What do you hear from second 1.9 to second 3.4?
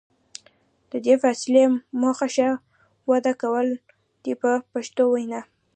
موخه ښه وده